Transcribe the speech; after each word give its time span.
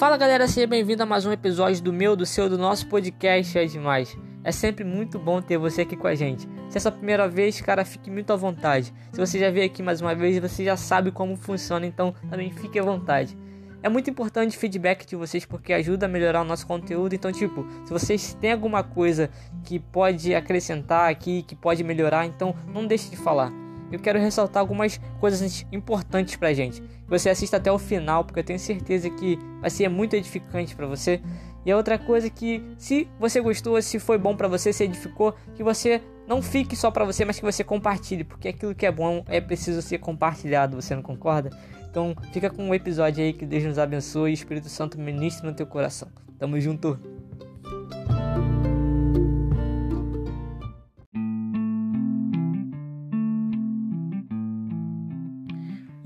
Fala 0.00 0.16
galera, 0.16 0.48
seja 0.48 0.66
bem-vindo 0.66 1.02
a 1.02 1.06
mais 1.06 1.26
um 1.26 1.30
episódio 1.30 1.82
do 1.82 1.92
meu, 1.92 2.16
do 2.16 2.24
seu, 2.24 2.48
do 2.48 2.56
nosso 2.56 2.86
podcast 2.86 3.58
É 3.58 3.66
Demais. 3.66 4.16
É 4.42 4.50
sempre 4.50 4.82
muito 4.82 5.18
bom 5.18 5.42
ter 5.42 5.58
você 5.58 5.82
aqui 5.82 5.94
com 5.94 6.06
a 6.06 6.14
gente. 6.14 6.48
Se 6.70 6.76
é 6.76 6.78
a 6.78 6.80
sua 6.80 6.90
primeira 6.90 7.28
vez, 7.28 7.60
cara, 7.60 7.84
fique 7.84 8.10
muito 8.10 8.32
à 8.32 8.36
vontade. 8.36 8.94
Se 9.12 9.20
você 9.20 9.38
já 9.38 9.50
veio 9.50 9.66
aqui 9.66 9.82
mais 9.82 10.00
uma 10.00 10.14
vez, 10.14 10.38
você 10.38 10.64
já 10.64 10.74
sabe 10.74 11.10
como 11.10 11.36
funciona, 11.36 11.84
então 11.84 12.14
também 12.30 12.50
fique 12.50 12.78
à 12.78 12.82
vontade. 12.82 13.36
É 13.82 13.90
muito 13.90 14.08
importante 14.08 14.56
o 14.56 14.58
feedback 14.58 15.04
de 15.04 15.16
vocês 15.16 15.44
porque 15.44 15.70
ajuda 15.70 16.06
a 16.06 16.08
melhorar 16.08 16.40
o 16.40 16.46
nosso 16.46 16.66
conteúdo. 16.66 17.14
Então, 17.14 17.30
tipo, 17.30 17.66
se 17.84 17.92
vocês 17.92 18.32
têm 18.40 18.52
alguma 18.52 18.82
coisa 18.82 19.28
que 19.64 19.78
pode 19.78 20.34
acrescentar 20.34 21.10
aqui, 21.10 21.42
que 21.42 21.54
pode 21.54 21.84
melhorar, 21.84 22.24
então 22.24 22.54
não 22.72 22.86
deixe 22.86 23.10
de 23.10 23.18
falar. 23.18 23.52
Eu 23.90 23.98
quero 23.98 24.18
ressaltar 24.18 24.60
algumas 24.60 25.00
coisas 25.18 25.66
importantes 25.72 26.36
pra 26.36 26.52
gente. 26.52 26.82
Você 27.08 27.28
assista 27.28 27.56
até 27.56 27.70
o 27.70 27.78
final, 27.78 28.24
porque 28.24 28.40
eu 28.40 28.44
tenho 28.44 28.58
certeza 28.58 29.10
que 29.10 29.38
vai 29.60 29.70
ser 29.70 29.88
muito 29.88 30.14
edificante 30.14 30.74
para 30.76 30.86
você. 30.86 31.20
E 31.64 31.70
a 31.70 31.76
outra 31.76 31.98
coisa 31.98 32.28
é 32.28 32.30
que 32.30 32.62
se 32.78 33.08
você 33.18 33.40
gostou, 33.40 33.80
se 33.82 33.98
foi 33.98 34.16
bom 34.16 34.34
para 34.34 34.48
você, 34.48 34.72
se 34.72 34.84
edificou, 34.84 35.34
que 35.54 35.62
você 35.62 36.00
não 36.26 36.40
fique 36.40 36.74
só 36.76 36.90
para 36.90 37.04
você, 37.04 37.24
mas 37.24 37.38
que 37.38 37.44
você 37.44 37.62
compartilhe, 37.64 38.24
porque 38.24 38.48
aquilo 38.48 38.74
que 38.74 38.86
é 38.86 38.92
bom 38.92 39.24
é 39.26 39.40
preciso 39.40 39.82
ser 39.82 39.98
compartilhado, 39.98 40.80
você 40.80 40.94
não 40.94 41.02
concorda? 41.02 41.50
Então 41.90 42.14
fica 42.32 42.48
com 42.48 42.62
o 42.62 42.68
um 42.68 42.74
episódio 42.74 43.22
aí 43.22 43.32
que 43.32 43.44
Deus 43.44 43.64
nos 43.64 43.78
abençoe 43.78 44.30
e 44.30 44.32
o 44.32 44.34
Espírito 44.34 44.68
Santo 44.68 44.98
ministre 44.98 45.46
no 45.46 45.52
teu 45.52 45.66
coração. 45.66 46.08
Tamo 46.38 46.58
junto. 46.60 47.19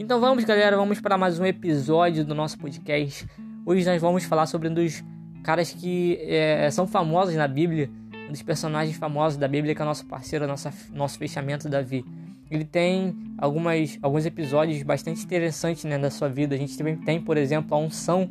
Então 0.04 0.20
vamos, 0.20 0.44
galera, 0.44 0.76
vamos 0.76 1.00
para 1.00 1.16
mais 1.16 1.40
um 1.40 1.46
episódio 1.46 2.26
do 2.26 2.34
nosso 2.34 2.58
podcast. 2.58 3.26
Hoje 3.64 3.86
nós 3.86 4.02
vamos 4.02 4.22
falar 4.24 4.44
sobre 4.44 4.68
um 4.68 4.74
dos 4.74 5.02
caras 5.42 5.72
que 5.72 6.18
é, 6.20 6.70
são 6.70 6.86
famosos 6.86 7.34
na 7.36 7.48
Bíblia, 7.48 7.88
um 8.28 8.30
dos 8.30 8.42
personagens 8.42 8.98
famosos 8.98 9.38
da 9.38 9.48
Bíblia 9.48 9.74
que 9.74 9.80
é 9.80 9.84
nosso 9.86 10.04
parceiro, 10.04 10.46
nossa, 10.46 10.70
nosso 10.92 11.16
fechamento, 11.16 11.70
Davi. 11.70 12.04
Ele 12.50 12.66
tem 12.66 13.16
algumas, 13.38 13.98
alguns 14.02 14.26
episódios 14.26 14.82
bastante 14.82 15.24
interessantes 15.24 15.84
né, 15.84 15.98
da 15.98 16.10
sua 16.10 16.28
vida. 16.28 16.54
A 16.54 16.58
gente 16.58 16.76
também 16.76 16.98
tem, 16.98 17.18
por 17.18 17.38
exemplo, 17.38 17.74
a 17.74 17.80
unção 17.80 18.30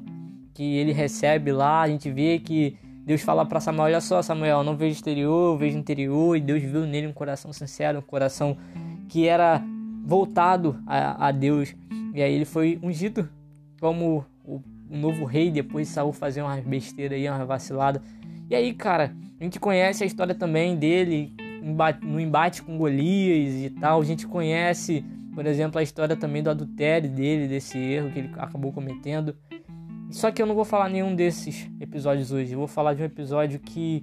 que 0.54 0.76
ele 0.76 0.92
recebe 0.92 1.52
lá. 1.52 1.82
A 1.82 1.88
gente 1.88 2.12
vê 2.12 2.38
que 2.38 2.78
Deus 3.04 3.24
fala 3.24 3.48
para 3.48 3.60
Samuel: 3.60 3.86
Olha 3.86 4.00
só, 4.00 4.22
Samuel, 4.22 4.64
não 4.64 4.78
vejo 4.78 4.94
exterior, 4.94 5.58
vejo 5.58 5.76
interior. 5.76 6.38
E 6.38 6.40
Deus 6.40 6.62
viu 6.62 6.86
nele 6.86 7.08
um 7.08 7.14
coração 7.14 7.52
sincero, 7.52 7.98
um 7.98 8.04
coração 8.04 8.56
que 9.10 9.28
era 9.28 9.60
voltado 10.04 10.78
a, 10.86 11.28
a 11.28 11.32
Deus. 11.32 11.74
E 12.14 12.22
aí 12.22 12.34
ele 12.34 12.46
foi 12.46 12.80
ungido 12.84 13.30
como 13.80 14.26
o, 14.44 14.62
o 14.90 14.98
novo 14.98 15.26
rei 15.26 15.50
depois 15.50 15.88
de 15.88 15.94
Saul 15.94 16.12
fazer 16.12 16.42
uma 16.42 16.58
besteira 16.58 17.16
aí, 17.16 17.28
uma 17.28 17.46
vacilada. 17.46 18.02
E 18.50 18.56
aí, 18.56 18.74
cara, 18.74 19.16
a 19.40 19.44
gente 19.44 19.60
conhece 19.60 20.04
a 20.04 20.08
história 20.08 20.36
também 20.36 20.76
dele 20.76 21.34
no 22.02 22.20
embate 22.20 22.62
com 22.62 22.78
Golias 22.78 23.54
e 23.56 23.70
tal. 23.70 24.02
A 24.02 24.06
gente 24.06 24.28
conhece, 24.28 25.04
por 25.34 25.46
exemplo, 25.46 25.80
a 25.80 25.84
história 25.84 26.16
também 26.16 26.44
do 26.44 26.50
adultério 26.50 27.10
dele, 27.10 27.48
desse 27.48 27.78
erro 27.78 28.12
que 28.12 28.20
ele 28.20 28.32
acabou 28.38 28.74
cometendo. 28.74 29.36
Só 30.12 30.30
que 30.30 30.42
eu 30.42 30.46
não 30.46 30.54
vou 30.54 30.66
falar 30.66 30.90
nenhum 30.90 31.16
desses 31.16 31.70
episódios 31.80 32.32
hoje. 32.32 32.52
Eu 32.52 32.60
vou 32.60 32.68
falar 32.68 32.94
de 32.94 33.02
um 33.02 33.06
episódio 33.06 33.60
que 33.60 34.02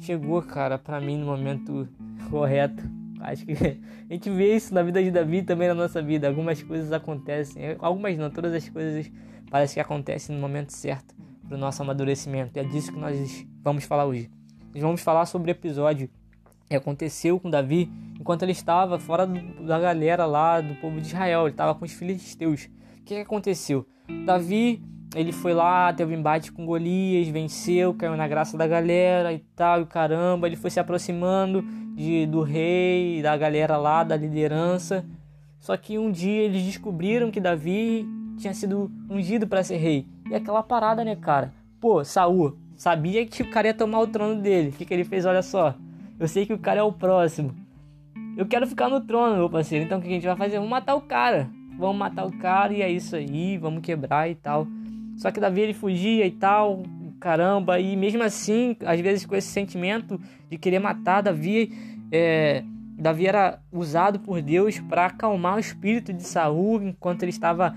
chegou, 0.00 0.42
cara, 0.42 0.76
para 0.76 1.00
mim 1.00 1.16
no 1.16 1.26
momento 1.26 1.88
correto 2.28 2.82
Acho 3.22 3.46
que 3.46 3.52
a 4.10 4.12
gente 4.12 4.30
vê 4.30 4.56
isso 4.56 4.74
na 4.74 4.82
vida 4.82 5.02
de 5.02 5.10
Davi 5.10 5.42
também 5.42 5.68
na 5.68 5.74
nossa 5.74 6.02
vida. 6.02 6.28
Algumas 6.28 6.62
coisas 6.62 6.92
acontecem, 6.92 7.76
algumas 7.78 8.16
não, 8.16 8.30
todas 8.30 8.52
as 8.52 8.68
coisas 8.68 9.10
parece 9.50 9.74
que 9.74 9.80
acontecem 9.80 10.34
no 10.34 10.40
momento 10.40 10.70
certo 10.70 11.14
para 11.46 11.56
o 11.56 11.58
nosso 11.58 11.82
amadurecimento. 11.82 12.58
É 12.58 12.64
disso 12.64 12.92
que 12.92 12.98
nós 12.98 13.46
vamos 13.62 13.84
falar 13.84 14.06
hoje. 14.06 14.30
Nós 14.74 14.82
vamos 14.82 15.02
falar 15.02 15.26
sobre 15.26 15.50
o 15.50 15.52
episódio 15.52 16.08
que 16.68 16.74
aconteceu 16.74 17.38
com 17.38 17.50
Davi 17.50 17.90
enquanto 18.18 18.42
ele 18.42 18.52
estava 18.52 18.98
fora 18.98 19.26
da 19.26 19.78
galera 19.78 20.24
lá 20.24 20.60
do 20.60 20.74
povo 20.76 21.00
de 21.00 21.08
Israel. 21.08 21.42
Ele 21.42 21.50
estava 21.50 21.74
com 21.74 21.84
os 21.84 21.92
filisteus. 21.92 22.70
O 22.98 23.04
que 23.04 23.16
aconteceu? 23.16 23.86
Davi 24.24 24.82
ele 25.14 25.32
foi 25.32 25.52
lá, 25.52 25.92
teve 25.92 26.14
um 26.14 26.18
embate 26.18 26.50
com 26.50 26.64
Golias, 26.64 27.28
venceu, 27.28 27.92
caiu 27.94 28.16
na 28.16 28.26
graça 28.26 28.56
da 28.56 28.66
galera 28.66 29.32
e 29.32 29.38
tal, 29.54 29.82
e 29.82 29.86
caramba, 29.86 30.46
ele 30.46 30.56
foi 30.56 30.70
se 30.70 30.80
aproximando 30.80 31.62
de, 31.94 32.26
do 32.26 32.42
rei, 32.42 33.20
da 33.22 33.36
galera 33.36 33.76
lá, 33.76 34.02
da 34.02 34.16
liderança. 34.16 35.04
Só 35.60 35.76
que 35.76 35.98
um 35.98 36.10
dia 36.10 36.42
eles 36.42 36.62
descobriram 36.62 37.30
que 37.30 37.40
Davi 37.40 38.06
tinha 38.38 38.54
sido 38.54 38.90
ungido 39.08 39.46
para 39.46 39.62
ser 39.62 39.76
rei. 39.76 40.06
E 40.30 40.34
aquela 40.34 40.62
parada, 40.62 41.04
né, 41.04 41.14
cara? 41.14 41.52
Pô, 41.80 42.04
Saul 42.04 42.56
sabia 42.76 43.24
que 43.26 43.42
o 43.42 43.50
cara 43.50 43.68
ia 43.68 43.74
tomar 43.74 44.00
o 44.00 44.06
trono 44.06 44.40
dele. 44.40 44.70
O 44.70 44.72
que, 44.72 44.84
que 44.84 44.92
ele 44.92 45.04
fez? 45.04 45.24
Olha 45.24 45.42
só. 45.42 45.74
Eu 46.18 46.26
sei 46.26 46.46
que 46.46 46.52
o 46.52 46.58
cara 46.58 46.80
é 46.80 46.82
o 46.82 46.92
próximo. 46.92 47.54
Eu 48.36 48.46
quero 48.46 48.66
ficar 48.66 48.88
no 48.88 49.00
trono, 49.00 49.36
meu 49.36 49.50
parceiro. 49.50 49.84
Então 49.84 49.98
o 49.98 50.02
que 50.02 50.08
a 50.08 50.12
gente 50.12 50.26
vai 50.26 50.36
fazer? 50.36 50.56
Vamos 50.56 50.70
matar 50.70 50.94
o 50.94 51.00
cara. 51.02 51.48
Vamos 51.78 51.96
matar 51.96 52.24
o 52.26 52.32
cara 52.38 52.72
e 52.72 52.82
é 52.82 52.90
isso 52.90 53.14
aí. 53.14 53.58
Vamos 53.58 53.82
quebrar 53.82 54.28
e 54.28 54.34
tal. 54.34 54.66
Só 55.16 55.30
que 55.30 55.40
Davi 55.40 55.60
ele 55.60 55.74
fugia 55.74 56.26
e 56.26 56.30
tal 56.30 56.82
caramba. 57.22 57.78
E 57.78 57.96
mesmo 57.96 58.22
assim, 58.22 58.76
às 58.84 59.00
vezes 59.00 59.24
com 59.24 59.36
esse 59.36 59.48
sentimento 59.48 60.20
de 60.50 60.58
querer 60.58 60.80
matar, 60.80 61.22
Davi, 61.22 61.72
é, 62.10 62.64
Davi 62.98 63.28
era 63.28 63.60
usado 63.72 64.18
por 64.18 64.42
Deus 64.42 64.80
para 64.80 65.06
acalmar 65.06 65.56
o 65.56 65.60
espírito 65.60 66.12
de 66.12 66.24
Saul 66.24 66.82
enquanto 66.82 67.22
ele 67.22 67.30
estava 67.30 67.76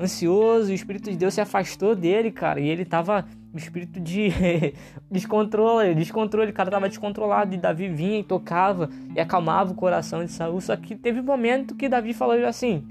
ansioso. 0.00 0.70
O 0.70 0.74
espírito 0.74 1.10
de 1.10 1.16
Deus 1.16 1.34
se 1.34 1.40
afastou 1.40 1.96
dele, 1.96 2.30
cara, 2.30 2.60
e 2.60 2.68
ele 2.68 2.82
estava 2.82 3.26
o 3.52 3.58
espírito 3.58 4.00
de 4.00 4.30
descontrole, 5.10 5.94
descontrole, 5.94 6.50
o 6.50 6.54
cara 6.54 6.68
estava 6.68 6.88
descontrolado 6.88 7.54
e 7.54 7.58
Davi 7.58 7.88
vinha 7.88 8.18
e 8.20 8.24
tocava 8.24 8.88
e 9.14 9.20
acalmava 9.20 9.72
o 9.72 9.74
coração 9.74 10.24
de 10.24 10.30
Saul. 10.30 10.60
Só 10.60 10.76
que 10.76 10.94
teve 10.94 11.20
um 11.20 11.24
momento 11.24 11.74
que 11.74 11.88
Davi 11.88 12.14
falou 12.14 12.36
assim: 12.46 12.84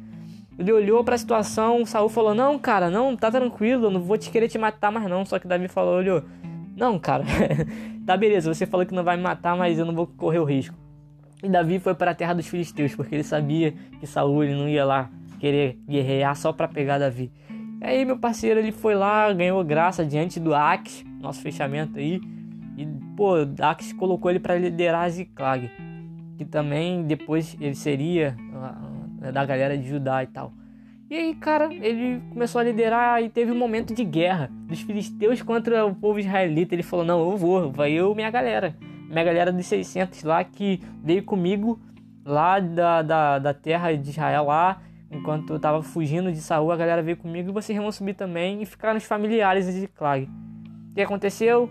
ele 0.57 0.71
olhou 0.71 1.03
para 1.03 1.15
a 1.15 1.17
situação, 1.17 1.85
Saul 1.85 2.09
falou: 2.09 2.33
"Não, 2.33 2.57
cara, 2.59 2.89
não, 2.89 3.15
tá 3.15 3.31
tranquilo, 3.31 3.85
eu 3.87 3.91
não 3.91 4.01
vou 4.01 4.17
te 4.17 4.29
querer 4.29 4.47
te 4.47 4.57
matar 4.57 4.91
mais 4.91 5.09
não". 5.09 5.25
Só 5.25 5.39
que 5.39 5.47
Davi 5.47 5.67
falou: 5.67 5.97
"Olhou, 5.97 6.23
não, 6.75 6.99
cara. 6.99 7.23
tá 8.05 8.15
beleza, 8.17 8.53
você 8.53 8.65
falou 8.65 8.85
que 8.85 8.93
não 8.93 9.03
vai 9.03 9.17
me 9.17 9.23
matar, 9.23 9.55
mas 9.55 9.79
eu 9.79 9.85
não 9.85 9.93
vou 9.93 10.07
correr 10.07 10.39
o 10.39 10.45
risco". 10.45 10.75
E 11.43 11.49
Davi 11.49 11.77
foi 11.77 11.93
para 11.93 12.11
a 12.11 12.15
terra 12.15 12.33
dos 12.33 12.47
filisteus, 12.47 12.95
porque 12.95 13.15
ele 13.15 13.23
sabia 13.23 13.73
que 13.99 14.07
Saul 14.07 14.43
ele 14.43 14.55
não 14.55 14.69
ia 14.69 14.85
lá 14.85 15.09
querer 15.39 15.77
guerrear 15.85 16.35
só 16.37 16.53
para 16.53 16.69
pegar 16.69 16.99
Davi. 16.99 17.29
E 17.81 17.85
aí, 17.85 18.05
meu 18.05 18.17
parceiro, 18.17 18.61
ele 18.61 18.71
foi 18.71 18.95
lá, 18.95 19.31
ganhou 19.33 19.61
graça 19.61 20.05
diante 20.05 20.39
do 20.39 20.55
Ax, 20.55 21.03
nosso 21.19 21.41
fechamento 21.41 21.99
aí. 21.99 22.21
E, 22.77 22.87
pô, 23.17 23.33
Ax 23.59 23.91
colocou 23.91 24.31
ele 24.31 24.39
para 24.39 24.57
liderar 24.57 25.09
Ziklag, 25.09 25.69
que 26.37 26.45
também 26.45 27.03
depois 27.03 27.57
ele 27.59 27.75
seria 27.75 28.37
né, 29.23 29.31
da 29.31 29.45
galera 29.45 29.77
de 29.77 29.87
Judá 29.87 30.21
e 30.21 30.27
tal. 30.27 30.51
E 31.09 31.15
aí, 31.15 31.35
cara, 31.35 31.73
ele 31.73 32.21
começou 32.29 32.59
a 32.59 32.63
liderar 32.63 33.23
e 33.23 33.29
teve 33.29 33.51
um 33.51 33.57
momento 33.57 33.93
de 33.93 34.03
guerra 34.03 34.49
dos 34.67 34.81
filisteus 34.81 35.41
contra 35.41 35.85
o 35.85 35.95
povo 35.95 36.19
israelita. 36.19 36.75
Ele 36.75 36.83
falou: 36.83 37.05
Não, 37.05 37.31
eu 37.31 37.37
vou, 37.37 37.71
vai 37.71 37.91
eu 37.91 38.11
e 38.11 38.15
minha 38.15 38.29
galera. 38.29 38.75
Minha 39.07 39.23
galera 39.23 39.51
dos 39.51 39.65
600 39.65 40.23
lá 40.23 40.43
que 40.43 40.81
veio 41.03 41.23
comigo 41.23 41.79
lá 42.25 42.59
da, 42.59 43.01
da, 43.01 43.39
da 43.39 43.53
terra 43.53 43.95
de 43.95 44.09
Israel 44.09 44.45
lá. 44.45 44.81
Enquanto 45.11 45.53
eu 45.53 45.59
tava 45.59 45.83
fugindo 45.83 46.31
de 46.31 46.41
Saul, 46.41 46.71
a 46.71 46.75
galera 46.75 47.03
veio 47.03 47.15
comigo 47.15 47.49
e 47.49 47.53
vocês 47.53 47.77
vão 47.77 47.91
subir 47.91 48.15
também 48.15 48.63
e 48.63 48.65
ficaram 48.65 48.97
os 48.97 49.03
familiares 49.03 49.71
de 49.71 49.87
Clag. 49.87 50.27
O 50.89 50.95
que 50.95 51.01
aconteceu? 51.01 51.69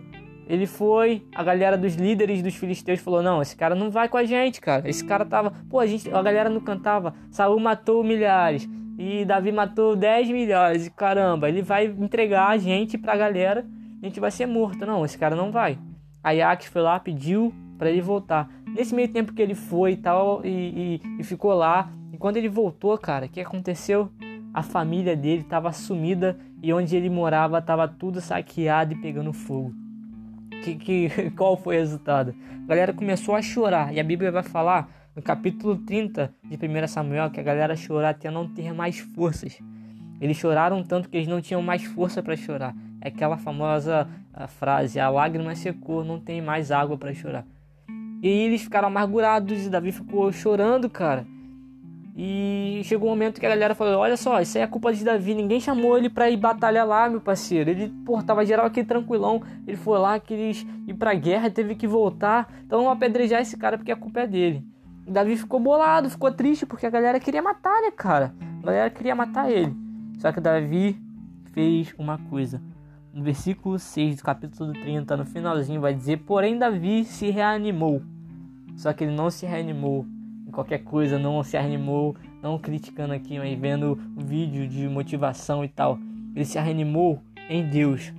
Ele 0.49 0.67
foi, 0.67 1.25
a 1.35 1.43
galera 1.43 1.79
dos 1.79 1.95
líderes 1.95 2.43
dos 2.43 2.55
filisteus 2.55 3.01
falou: 3.01 3.23
Não, 3.23 3.41
esse 3.41 3.57
cara 3.57 3.75
não 3.75 3.91
vai 3.91 4.09
com 4.09 4.17
a 4.17 4.25
gente, 4.25 4.61
cara. 4.61 4.89
Esse 4.89 5.05
cara 5.05 5.25
tava. 5.25 5.53
Pô, 5.71 5.79
a, 5.79 5.87
gente, 5.87 6.13
a 6.13 6.23
galera 6.23 6.51
não 6.51 6.61
cantava. 6.61 7.15
Saul 7.31 7.61
matou 7.61 8.03
milhares. 8.03 8.69
E 8.99 9.25
Davi 9.25 9.53
matou 9.53 9.97
10 9.97 10.29
milhares. 10.31 10.89
Caramba, 10.91 11.49
ele 11.49 11.63
vai 11.63 11.87
entregar 11.87 12.49
a 12.49 12.59
gente 12.59 12.99
pra 12.99 13.17
galera. 13.17 13.65
A 14.03 14.07
gente 14.07 14.21
vai 14.21 14.31
ser 14.31 14.47
morto. 14.47 14.85
Não, 14.85 15.05
esse 15.05 15.17
cara 15.17 15.35
não 15.35 15.51
vai. 15.51 15.79
A 16.23 16.33
Yaques 16.33 16.69
foi 16.69 16.83
lá, 16.83 16.99
pediu 17.01 17.53
para 17.79 17.91
ele 17.91 18.01
voltar. 18.01 18.49
Nesse 18.67 18.95
meio 18.95 19.09
tempo 19.09 19.33
que 19.33 19.43
ele 19.43 19.55
foi 19.55 19.93
e 19.93 19.97
tal, 19.97 20.41
e, 20.45 21.01
e, 21.05 21.21
e 21.21 21.25
ficou 21.25 21.53
lá. 21.55 21.91
E 22.13 22.19
quando 22.19 22.37
ele 22.37 22.49
voltou, 22.49 22.97
cara, 22.99 23.27
o 23.27 23.29
que 23.29 23.41
aconteceu? 23.41 24.11
A 24.53 24.63
família 24.63 25.17
dele 25.17 25.41
estava 25.43 25.73
sumida 25.73 26.39
e 26.63 26.73
onde 26.73 26.95
ele 26.95 27.09
morava 27.09 27.59
estava 27.59 27.89
tudo 27.89 28.21
saqueado 28.21 28.93
e 28.93 28.97
pegando 28.97 29.33
fogo 29.33 29.82
que, 30.63 30.77
que, 30.77 31.31
qual 31.37 31.57
foi 31.57 31.77
o 31.77 31.79
resultado? 31.81 32.35
A 32.65 32.67
galera 32.67 32.93
começou 32.93 33.35
a 33.35 33.43
chorar. 33.43 33.93
E 33.93 34.01
a 34.01 34.05
Bíblia 34.05 34.31
vai 34.31 34.43
falar 34.43 34.89
no 35.15 35.21
capítulo 35.21 35.77
30 35.77 36.33
de 36.45 36.57
1 36.57 36.87
Samuel 36.87 37.31
que 37.31 37.41
a 37.41 37.43
galera 37.43 37.77
chorar 37.77 38.11
até 38.11 38.31
não 38.31 38.49
ter 38.49 38.73
mais 38.73 38.99
forças. 38.99 39.59
Eles 40.21 40.37
choraram 40.37 40.83
tanto 40.83 41.09
que 41.09 41.17
eles 41.17 41.29
não 41.29 41.41
tinham 41.41 41.61
mais 41.61 41.83
força 41.85 42.23
para 42.23 42.37
chorar. 42.37 42.75
É 43.01 43.09
aquela 43.09 43.37
famosa 43.37 44.09
frase: 44.49 45.01
a 45.01 45.11
lágrima 45.11 45.55
secou, 45.55 46.05
não 46.05 46.21
tem 46.21 46.41
mais 46.41 46.71
água 46.71 46.97
para 46.97 47.13
chorar. 47.13 47.45
E 48.23 48.29
eles 48.29 48.63
ficaram 48.63 48.87
amargurados 48.87 49.67
e 49.67 49.69
Davi 49.69 49.91
ficou 49.91 50.31
chorando, 50.31 50.89
cara. 50.89 51.27
E 52.15 52.83
chegou 52.85 53.09
um 53.09 53.13
momento 53.13 53.41
que 53.41 53.47
a 53.47 53.49
galera 53.49 53.75
falou: 53.75 54.01
Olha 54.01 54.17
só, 54.17 54.41
isso 54.41 54.59
aí 54.59 54.65
é 54.65 54.67
culpa 54.67 54.93
de 54.93 55.03
Davi. 55.03 55.35
Ninguém 55.35 55.61
chamou 55.61 55.97
ele 55.97 56.11
pra 56.11 56.29
ir 56.29 56.37
batalhar 56.37 56.87
lá, 56.87 57.09
meu 57.09 57.21
parceiro. 57.21 57.71
Ele, 57.71 57.89
pô, 58.05 58.23
tava 58.23 58.45
geral 58.45 58.67
aqui 58.67 58.85
tranquilão. 58.85 59.43
Ele 59.67 59.77
foi 59.77 59.99
lá, 59.99 60.19
quis 60.21 60.67
ir 60.87 60.95
pra 60.95 61.15
guerra, 61.15 61.51
teve 61.51 61.75
que 61.75 61.87
voltar. 61.87 62.53
Então 62.67 62.81
vamos 62.81 62.93
apedrejar 62.93 63.41
esse 63.41 63.57
cara 63.57 63.79
porque 63.79 63.93
a 63.93 63.97
culpa 63.97 64.21
é 64.21 64.27
dele. 64.27 64.63
E 65.07 65.11
Davi 65.11 65.37
ficou 65.37 65.59
bolado, 65.59 66.11
ficou 66.11 66.31
triste 66.31 66.67
porque 66.67 66.85
a 66.85 66.91
galera 66.91 67.19
queria 67.19 67.43
matar, 67.43 67.81
né, 67.81 67.91
cara? 67.91 68.35
A 68.63 68.67
galera 68.67 68.91
queria 68.91 69.15
matar 69.15 69.51
ele. 69.51 69.75
Só 70.19 70.31
que 70.31 70.41
Davi 70.41 71.01
fez 71.53 71.95
uma 71.99 72.19
coisa. 72.19 72.61
No 73.13 73.23
versículo 73.23 73.79
6 73.79 74.17
do 74.17 74.23
capítulo 74.23 74.73
30, 74.73 75.17
no 75.17 75.25
finalzinho, 75.25 75.81
vai 75.81 75.95
dizer: 75.95 76.19
Porém, 76.19 76.59
Davi 76.59 77.05
se 77.05 77.31
reanimou. 77.31 78.03
Só 78.77 78.93
que 78.93 79.05
ele 79.05 79.15
não 79.15 79.31
se 79.31 79.47
reanimou 79.47 80.07
qualquer 80.53 80.79
coisa, 80.85 81.19
não 81.19 81.43
se 81.43 81.57
animou, 81.57 82.15
não 82.43 82.59
criticando 82.59 83.15
aqui, 83.15 83.39
mas 83.39 83.59
vendo 83.59 83.99
o 84.17 84.21
vídeo 84.21 84.69
de 84.69 84.87
motivação 84.89 85.65
e 85.65 85.69
tal. 85.69 85.99
Ele 86.35 86.45
se 86.45 86.59
reanimou 86.59 87.21
em 87.49 87.69
Deus. 87.69 88.13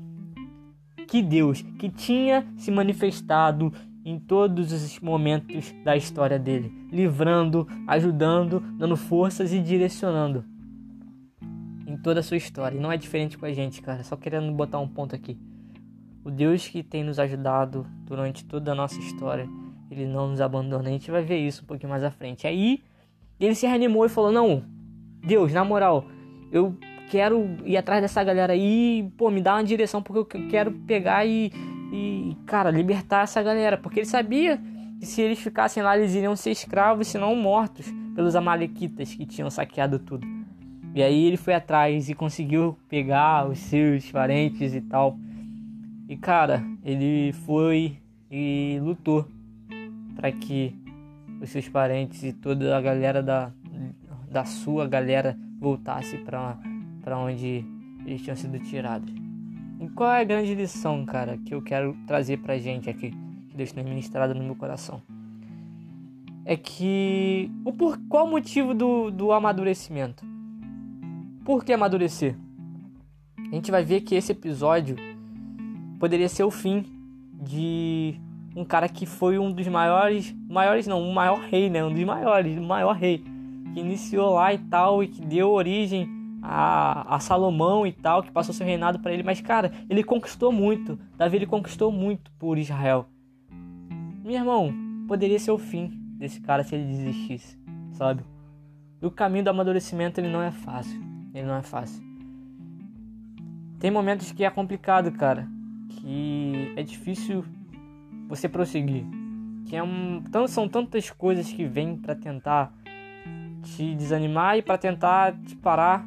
Que 1.07 1.21
Deus 1.21 1.61
que 1.77 1.89
tinha 1.89 2.45
se 2.57 2.71
manifestado 2.71 3.71
em 4.03 4.19
todos 4.19 4.71
os 4.73 4.99
momentos 4.99 5.73
da 5.83 5.95
história 5.95 6.37
dele, 6.37 6.73
livrando, 6.91 7.67
ajudando, 7.87 8.59
dando 8.77 8.97
forças 8.97 9.53
e 9.53 9.61
direcionando 9.61 10.43
em 11.87 11.95
toda 11.97 12.19
a 12.19 12.23
sua 12.23 12.37
história. 12.37 12.75
E 12.75 12.81
não 12.81 12.91
é 12.91 12.97
diferente 12.97 13.37
com 13.37 13.45
a 13.45 13.53
gente, 13.53 13.81
cara. 13.81 14.03
Só 14.03 14.17
querendo 14.17 14.51
botar 14.51 14.79
um 14.79 14.87
ponto 14.87 15.15
aqui. 15.15 15.37
O 16.23 16.31
Deus 16.31 16.67
que 16.67 16.81
tem 16.81 17.03
nos 17.03 17.19
ajudado 17.19 17.85
durante 18.05 18.43
toda 18.43 18.71
a 18.71 18.75
nossa 18.75 18.99
história 18.99 19.47
ele 20.01 20.11
não 20.11 20.29
nos 20.29 20.41
abandona. 20.41 20.89
A 20.89 20.91
gente 20.91 21.09
vai 21.09 21.21
ver 21.21 21.37
isso 21.37 21.63
um 21.63 21.65
pouquinho 21.65 21.89
mais 21.89 22.03
à 22.03 22.11
frente. 22.11 22.47
Aí 22.47 22.81
ele 23.39 23.55
se 23.55 23.67
reanimou 23.67 24.05
e 24.05 24.09
falou: 24.09 24.31
Não, 24.31 24.63
Deus, 25.23 25.53
na 25.53 25.63
moral, 25.63 26.05
eu 26.51 26.75
quero 27.09 27.57
ir 27.65 27.77
atrás 27.77 28.01
dessa 28.01 28.23
galera 28.23 28.53
aí, 28.53 29.09
pô, 29.17 29.29
me 29.29 29.41
dá 29.41 29.55
uma 29.55 29.63
direção 29.63 30.01
porque 30.01 30.37
eu 30.37 30.47
quero 30.47 30.71
pegar 30.71 31.25
e, 31.25 31.51
e 31.91 32.37
cara, 32.45 32.71
libertar 32.71 33.23
essa 33.23 33.41
galera. 33.41 33.77
Porque 33.77 33.99
ele 33.99 34.07
sabia 34.07 34.59
que 34.99 35.05
se 35.05 35.21
eles 35.21 35.39
ficassem 35.39 35.83
lá, 35.83 35.97
eles 35.97 36.15
iriam 36.15 36.35
ser 36.35 36.51
escravos, 36.51 37.07
se 37.07 37.17
não 37.17 37.35
mortos, 37.35 37.85
pelos 38.15 38.35
amalequitas 38.35 39.13
que 39.13 39.25
tinham 39.25 39.49
saqueado 39.49 39.99
tudo. 39.99 40.25
E 40.95 41.01
aí 41.01 41.25
ele 41.25 41.37
foi 41.37 41.55
atrás 41.55 42.09
e 42.09 42.13
conseguiu 42.13 42.77
pegar 42.87 43.49
os 43.49 43.59
seus 43.59 44.11
parentes 44.11 44.75
e 44.75 44.81
tal. 44.81 45.17
E 46.07 46.15
cara, 46.15 46.63
ele 46.83 47.33
foi 47.33 47.97
e 48.29 48.79
lutou 48.81 49.27
para 50.15 50.31
que 50.31 50.75
os 51.41 51.49
seus 51.49 51.67
parentes 51.67 52.23
e 52.23 52.33
toda 52.33 52.77
a 52.77 52.81
galera 52.81 53.21
da, 53.21 53.51
da 54.29 54.45
sua 54.45 54.87
galera 54.87 55.37
voltasse 55.59 56.17
para 56.17 57.17
onde 57.17 57.65
eles 58.05 58.21
tinham 58.21 58.35
sido 58.35 58.59
tirados. 58.59 59.13
E 59.79 59.89
qual 59.89 60.11
é 60.11 60.21
a 60.21 60.23
grande 60.23 60.55
lição, 60.55 61.05
cara, 61.05 61.37
que 61.37 61.53
eu 61.53 61.61
quero 61.61 61.95
trazer 62.07 62.37
pra 62.37 62.57
gente 62.57 62.89
aqui, 62.89 63.11
que 63.49 63.57
Deus 63.57 63.71
tem 63.71 63.83
ministrado 63.83 64.33
no 64.33 64.43
meu 64.43 64.55
coração? 64.55 65.01
É 66.45 66.57
que 66.57 67.51
o 67.63 67.71
por 67.71 67.97
qual 68.09 68.25
o 68.25 68.31
motivo 68.31 68.73
do, 68.73 69.11
do 69.11 69.31
amadurecimento? 69.31 70.25
Por 71.45 71.63
que 71.63 71.73
amadurecer? 71.73 72.35
A 73.37 73.55
gente 73.55 73.71
vai 73.71 73.83
ver 73.83 74.01
que 74.01 74.15
esse 74.15 74.31
episódio 74.31 74.95
poderia 75.99 76.27
ser 76.27 76.43
o 76.43 76.51
fim 76.51 76.85
de 77.41 78.19
um 78.55 78.63
cara 78.63 78.87
que 78.87 79.05
foi 79.05 79.39
um 79.39 79.51
dos 79.51 79.67
maiores, 79.67 80.35
maiores 80.47 80.85
não, 80.87 81.01
um 81.01 81.13
maior 81.13 81.39
rei, 81.39 81.69
né? 81.69 81.83
Um 81.83 81.93
dos 81.93 82.03
maiores, 82.03 82.57
o 82.57 82.61
maior 82.61 82.93
rei 82.93 83.23
que 83.73 83.79
iniciou 83.79 84.33
lá 84.33 84.53
e 84.53 84.57
tal 84.57 85.03
e 85.03 85.07
que 85.07 85.21
deu 85.21 85.51
origem 85.51 86.07
a, 86.41 87.15
a 87.15 87.19
Salomão 87.19 87.87
e 87.87 87.91
tal, 87.91 88.21
que 88.21 88.31
passou 88.31 88.53
seu 88.53 88.65
reinado 88.65 88.99
para 88.99 89.13
ele. 89.13 89.23
Mas 89.23 89.41
cara, 89.41 89.71
ele 89.89 90.03
conquistou 90.03 90.51
muito. 90.51 90.99
Davi 91.17 91.37
ele 91.37 91.47
conquistou 91.47 91.91
muito 91.91 92.31
por 92.37 92.57
Israel. 92.57 93.07
Meu 94.23 94.35
irmão, 94.35 94.73
poderia 95.07 95.39
ser 95.39 95.51
o 95.51 95.57
fim 95.57 95.91
desse 96.17 96.39
cara 96.39 96.63
se 96.63 96.75
ele 96.75 96.85
desistisse, 96.85 97.57
sabe? 97.93 98.23
O 99.01 99.11
caminho 99.11 99.43
do 99.43 99.49
amadurecimento 99.49 100.19
ele 100.21 100.29
não 100.29 100.41
é 100.41 100.51
fácil. 100.51 101.01
Ele 101.33 101.45
não 101.45 101.55
é 101.55 101.61
fácil. 101.61 102.01
Tem 103.79 103.91
momentos 103.91 104.31
que 104.31 104.45
é 104.45 104.49
complicado, 104.49 105.11
cara. 105.11 105.47
Que 105.89 106.71
é 106.77 106.83
difícil 106.83 107.43
você 108.27 108.47
prosseguir. 108.47 109.05
Que 109.65 109.75
é 109.75 109.83
um, 109.83 110.23
são 110.47 110.67
tantas 110.67 111.09
coisas 111.09 111.51
que 111.51 111.65
vêm 111.65 111.95
para 111.95 112.15
tentar 112.15 112.73
te 113.63 113.95
desanimar 113.95 114.57
e 114.57 114.61
para 114.61 114.77
tentar 114.77 115.33
te 115.45 115.55
parar 115.55 116.05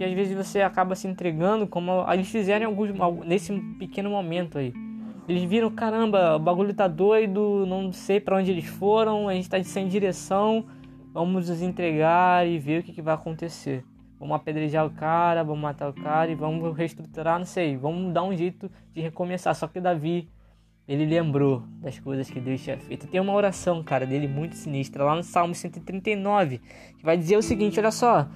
que 0.00 0.04
às 0.04 0.12
vezes 0.14 0.34
você 0.34 0.62
acaba 0.62 0.94
se 0.94 1.06
entregando 1.06 1.66
como 1.66 2.10
eles 2.10 2.26
fizeram 2.30 2.66
alguns 2.66 2.90
nesse 3.26 3.52
pequeno 3.78 4.08
momento 4.08 4.56
aí. 4.56 4.72
Eles 5.28 5.42
viram, 5.44 5.70
caramba, 5.70 6.36
o 6.36 6.38
bagulho 6.38 6.72
tá 6.72 6.88
doido, 6.88 7.66
não 7.66 7.92
sei 7.92 8.18
para 8.18 8.38
onde 8.38 8.50
eles 8.50 8.64
foram, 8.64 9.28
a 9.28 9.34
gente 9.34 9.50
tá 9.50 9.62
sem 9.62 9.86
direção, 9.88 10.64
vamos 11.12 11.50
nos 11.50 11.60
entregar 11.60 12.48
e 12.48 12.58
ver 12.58 12.80
o 12.80 12.82
que, 12.82 12.92
que 12.92 13.02
vai 13.02 13.12
acontecer. 13.12 13.84
Vamos 14.18 14.34
apedrejar 14.34 14.86
o 14.86 14.90
cara, 14.90 15.44
vamos 15.44 15.60
matar 15.60 15.90
o 15.90 15.92
cara 15.92 16.30
e 16.30 16.34
vamos 16.34 16.74
reestruturar, 16.74 17.38
não 17.38 17.46
sei, 17.46 17.76
vamos 17.76 18.10
dar 18.12 18.22
um 18.22 18.34
jeito 18.34 18.70
de 18.94 19.02
recomeçar. 19.02 19.54
Só 19.54 19.68
que 19.68 19.80
Davi 19.80 20.30
ele 20.90 21.06
lembrou 21.06 21.62
das 21.80 22.00
coisas 22.00 22.28
que 22.28 22.40
Deus 22.40 22.60
tinha 22.60 22.76
feito. 22.76 23.06
Tem 23.06 23.20
uma 23.20 23.32
oração, 23.32 23.80
cara, 23.80 24.04
dele 24.04 24.26
muito 24.26 24.56
sinistra, 24.56 25.04
lá 25.04 25.14
no 25.14 25.22
Salmo 25.22 25.54
139, 25.54 26.60
que 26.98 27.04
vai 27.04 27.16
dizer 27.16 27.36
o 27.36 27.42
seguinte: 27.42 27.78
olha 27.78 27.92
só, 27.92 28.26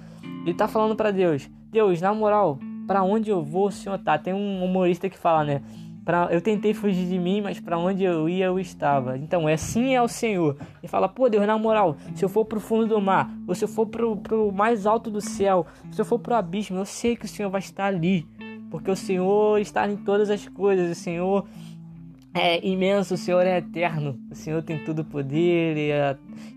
ele 0.45 0.55
tá 0.55 0.69
falando 0.69 0.95
para 0.95 1.11
Deus: 1.11 1.51
Deus, 1.73 2.01
na 2.01 2.15
moral, 2.15 2.61
para 2.87 3.03
onde 3.03 3.29
eu 3.29 3.43
vou, 3.43 3.67
o 3.67 3.73
Senhor 3.73 3.99
tá? 3.99 4.17
Tem 4.17 4.33
um 4.33 4.63
humorista 4.65 5.11
que 5.11 5.19
fala, 5.19 5.43
né? 5.43 5.63
Pra, 6.05 6.29
eu 6.31 6.41
tentei 6.41 6.73
fugir 6.73 7.09
de 7.09 7.19
mim, 7.19 7.41
mas 7.41 7.59
para 7.59 7.77
onde 7.77 8.05
eu 8.05 8.29
ia, 8.29 8.45
eu 8.45 8.61
estava. 8.61 9.19
Então, 9.19 9.49
é 9.49 9.55
assim 9.55 9.97
é 9.97 10.01
o 10.01 10.07
Senhor. 10.07 10.57
Ele 10.81 10.87
fala, 10.87 11.09
pô, 11.09 11.29
Deus, 11.29 11.45
na 11.47 11.59
moral, 11.59 11.97
se 12.15 12.25
eu 12.25 12.29
for 12.29 12.45
pro 12.45 12.61
fundo 12.61 12.87
do 12.87 13.01
mar, 13.01 13.29
ou 13.49 13.55
se 13.55 13.65
eu 13.65 13.69
for 13.69 13.87
pro, 13.87 14.17
pro 14.19 14.53
mais 14.53 14.87
alto 14.87 15.11
do 15.11 15.21
céu, 15.21 15.67
se 15.91 16.01
eu 16.01 16.05
for 16.05 16.21
pro 16.21 16.37
abismo, 16.37 16.79
eu 16.79 16.85
sei 16.85 17.17
que 17.17 17.25
o 17.25 17.29
Senhor 17.29 17.51
vai 17.51 17.61
estar 17.61 17.87
ali. 17.87 18.29
Porque 18.71 18.91
o 18.91 18.97
Senhor 18.97 19.59
está 19.61 19.91
em 19.91 19.97
todas 19.97 20.31
as 20.31 20.47
coisas, 20.47 20.91
o 20.91 20.95
Senhor 21.01 21.47
é 22.35 22.67
imenso, 22.67 23.15
o 23.15 23.17
Senhor 23.17 23.47
é 23.47 23.59
eterno, 23.59 24.19
o 24.29 24.35
Senhor 24.35 24.61
tem 24.61 24.85
todo 24.85 24.99
o 24.99 25.05
poder, 25.05 25.77
e 25.77 25.91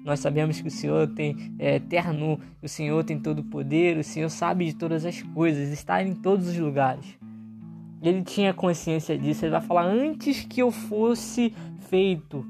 nós 0.03 0.19
sabemos 0.19 0.59
que 0.59 0.67
o 0.67 0.71
Senhor 0.71 1.07
tem, 1.09 1.53
é 1.59 1.75
eterno, 1.75 2.39
o 2.63 2.67
Senhor 2.67 3.03
tem 3.03 3.19
todo 3.19 3.39
o 3.39 3.43
poder, 3.43 3.95
o 3.95 4.03
Senhor 4.03 4.29
sabe 4.29 4.65
de 4.65 4.73
todas 4.73 5.05
as 5.05 5.21
coisas, 5.21 5.69
está 5.69 6.01
em 6.01 6.15
todos 6.15 6.47
os 6.47 6.57
lugares. 6.57 7.05
Ele 8.01 8.23
tinha 8.23 8.55
consciência 8.55 9.15
disso, 9.15 9.45
ele 9.45 9.51
vai 9.51 9.61
falar: 9.61 9.83
Antes 9.83 10.43
que 10.43 10.61
eu 10.61 10.71
fosse 10.71 11.53
feito 11.89 12.43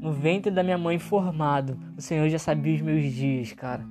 no 0.00 0.12
ventre 0.12 0.50
da 0.50 0.62
minha 0.62 0.78
mãe 0.78 0.98
formado, 1.00 1.76
o 1.96 2.00
Senhor 2.00 2.28
já 2.28 2.38
sabia 2.38 2.76
os 2.76 2.80
meus 2.80 3.12
dias, 3.12 3.52
cara. 3.52 3.84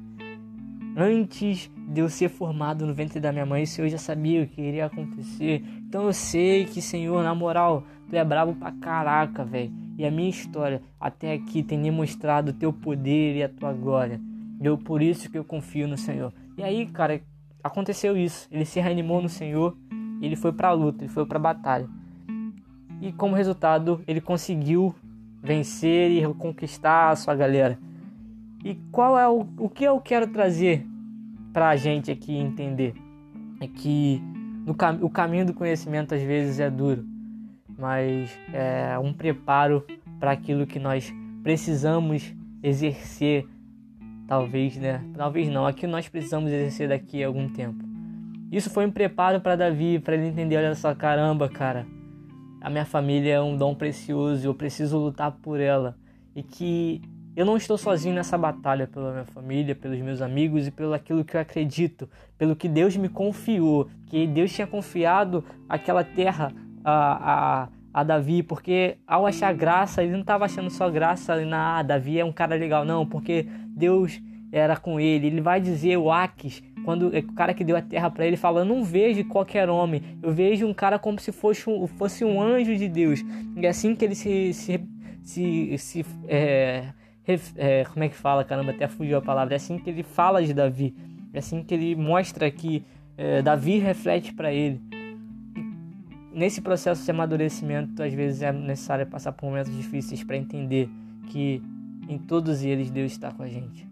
Antes 1.00 1.70
de 1.90 2.02
eu 2.02 2.10
ser 2.10 2.28
formado 2.28 2.88
no 2.88 2.94
ventre 2.94 3.20
da 3.20 3.32
minha 3.32 3.46
mãe, 3.46 3.64
o 3.64 3.68
Senhor 3.68 3.88
já 3.88 4.00
sabia 4.00 4.42
o 4.42 4.48
que 4.48 4.60
iria 4.60 4.88
acontecer. 4.88 5.64
Então 5.88 6.06
eu 6.06 6.14
sei 6.14 6.66
que, 6.66 6.82
Senhor, 6.82 7.24
na 7.24 7.36
moral, 7.36 7.84
Tu 8.10 8.16
é 8.16 8.24
brabo 8.24 8.56
pra 8.56 8.72
caraca, 8.72 9.44
velho. 9.44 9.72
E 9.98 10.06
a 10.06 10.10
minha 10.10 10.30
história 10.30 10.82
até 11.00 11.34
aqui 11.34 11.62
tem 11.62 11.82
demonstrado 11.82 12.52
o 12.52 12.54
teu 12.54 12.72
poder 12.72 13.36
e 13.36 13.44
a 13.44 13.50
tua 13.50 13.74
glória. 13.74 14.20
Eu 14.62 14.78
por 14.78 15.02
isso 15.02 15.30
que 15.30 15.38
eu 15.38 15.44
confio 15.44 15.88
no 15.88 15.98
Senhor. 15.98 16.34
E 16.58 16.64
aí, 16.64 16.86
cara, 16.86 17.22
aconteceu 17.62 18.16
isso. 18.18 18.48
Ele 18.50 18.64
se 18.64 18.80
reanimou 18.80 19.22
no 19.22 19.30
Senhor 19.30 19.76
ele 20.22 20.36
foi 20.36 20.52
pra 20.52 20.72
luta, 20.72 21.04
ele 21.04 21.14
foi 21.14 21.26
pra 21.26 21.38
batalha. 21.38 21.88
E 23.02 23.12
como 23.12 23.36
resultado, 23.36 24.02
ele 24.08 24.20
conseguiu 24.20 24.96
vencer 25.42 26.12
e 26.12 26.34
conquistar 26.34 27.12
a 27.12 27.16
sua 27.16 27.36
galera. 27.36 27.78
E 28.64 28.76
qual 28.92 29.18
é 29.18 29.28
o, 29.28 29.48
o 29.58 29.70
que 29.70 29.84
eu 29.84 30.00
quero 30.00 30.28
trazer 30.28 30.86
pra 31.54 31.76
gente 31.76 32.12
aqui 32.12 32.36
entender? 32.36 32.94
É 33.60 33.68
que 33.68 34.22
no, 34.66 34.76
o 35.06 35.10
caminho 35.10 35.46
do 35.46 35.54
conhecimento 35.54 36.14
às 36.14 36.22
vezes 36.22 36.60
é 36.60 36.70
duro 36.70 37.18
mas 37.78 38.38
é 38.52 38.98
um 38.98 39.14
preparo 39.14 39.86
para 40.20 40.32
aquilo 40.32 40.66
que 40.66 40.80
nós 40.80 41.14
precisamos 41.44 42.34
exercer, 42.64 43.48
talvez, 44.28 44.76
né? 44.78 45.04
Talvez 45.16 45.48
não, 45.48 45.66
aquilo 45.66 45.92
nós 45.92 46.10
precisamos 46.10 46.52
exercer 46.52 46.90
daqui 46.90 47.24
a 47.24 47.28
algum 47.28 47.48
tempo. 47.48 47.86
Isso 48.52 48.70
foi 48.70 48.86
um 48.86 48.92
preparo 48.92 49.40
para 49.40 49.56
Davi, 49.56 50.00
para 50.00 50.16
ele 50.16 50.28
entender, 50.28 50.58
olha 50.58 50.74
só, 50.74 50.96
caramba, 50.96 51.48
cara, 51.48 51.86
a 52.62 52.70
minha 52.70 52.86
família 52.86 53.36
é 53.36 53.42
um 53.42 53.56
dom 53.56 53.76
precioso, 53.76 54.48
eu 54.48 54.56
preciso 54.56 54.98
lutar 54.98 55.32
por 55.32 55.60
ela 55.60 55.96
e 56.36 56.42
que 56.42 57.02
eu 57.38 57.46
não 57.46 57.56
estou 57.56 57.78
sozinho 57.78 58.16
nessa 58.16 58.36
batalha 58.36 58.88
pela 58.88 59.12
minha 59.12 59.26
família, 59.26 59.76
pelos 59.76 60.00
meus 60.00 60.24
amigos 60.24 60.66
e 60.66 60.72
pelo 60.72 60.92
aquilo 60.92 61.24
que 61.24 61.38
eu 61.38 61.40
acredito, 61.40 62.10
pelo 62.36 62.56
que 62.56 62.68
Deus 62.68 62.98
me 62.98 63.08
confiou, 63.08 63.88
que 64.08 64.26
Deus 64.26 64.52
tinha 64.52 64.66
confiado 64.66 65.46
aquela 65.70 66.04
terra 66.04 66.52
a, 66.84 67.62
a, 67.64 67.70
a 67.94 68.04
Davi, 68.04 68.42
porque 68.42 68.98
ao 69.06 69.28
achar 69.28 69.54
graça, 69.54 70.02
ele 70.02 70.14
não 70.14 70.22
estava 70.22 70.46
achando 70.46 70.72
só 70.72 70.90
graça 70.90 71.40
na 71.46 71.78
ah, 71.78 71.84
Davi 71.84 72.20
é 72.20 72.26
um 72.26 72.32
cara 72.32 72.56
legal, 72.56 72.84
não, 72.84 73.06
porque 73.06 73.46
Deus 73.68 74.20
era 74.52 74.76
com 74.76 75.00
ele. 75.00 75.28
Ele 75.28 75.40
vai 75.40 75.62
dizer 75.62 75.96
o 75.96 76.12
Aques, 76.12 76.64
quando 76.84 77.16
é 77.16 77.20
o 77.20 77.34
cara 77.34 77.54
que 77.54 77.64
deu 77.64 77.78
a 77.78 77.84
terra 77.84 78.10
para 78.10 78.26
ele, 78.26 78.36
fala: 78.36 78.66
"Não 78.66 78.84
vejo 78.84 79.24
qualquer 79.26 79.70
homem, 79.70 80.02
eu 80.24 80.32
vejo 80.32 80.66
um 80.66 80.74
cara 80.74 80.98
como 80.98 81.20
se 81.20 81.32
fosse 81.32 81.70
um, 81.70 81.86
fosse 81.86 82.26
um 82.26 82.42
anjo 82.42 82.76
de 82.76 82.90
Deus". 82.90 83.24
E 83.56 83.64
é 83.64 83.70
assim 83.70 83.94
que 83.94 84.06
ele 84.06 84.16
se 84.16 84.54
se, 84.54 84.82
se, 85.22 85.78
se 85.78 86.06
é, 86.28 86.94
é, 87.56 87.84
como 87.86 88.04
é 88.04 88.10
que 88.10 88.16
fala, 88.16 88.44
caramba, 88.44 88.72
até 88.72 88.88
fugiu 88.88 89.18
a 89.18 89.22
palavra. 89.22 89.54
É 89.56 89.58
assim 89.58 89.78
que 89.78 89.90
ele 89.90 90.04
fala 90.04 90.44
de 90.44 90.54
Davi. 90.54 90.96
É 91.34 91.40
assim 91.40 91.64
que 91.64 91.74
ele 91.74 91.96
mostra 91.96 92.50
que 92.50 92.86
é, 93.18 93.42
Davi 93.42 93.80
reflete 93.80 94.34
para 94.34 94.54
ele. 94.54 94.82
Nesse 96.32 96.62
processo 96.62 97.04
de 97.04 97.12
amadurecimento, 97.12 98.02
às 98.02 98.14
vezes 98.14 98.42
é 98.42 98.52
necessário 98.52 99.08
passar 99.08 99.32
por 99.32 99.48
momentos 99.48 99.76
difíceis 99.76 100.24
para 100.24 100.38
entender 100.38 100.90
que 101.28 101.62
em 102.08 102.18
todos 102.18 102.64
eles 102.64 102.90
Deus 102.90 103.12
está 103.12 103.32
com 103.32 103.44
a 103.44 103.48
gente. 103.48 103.88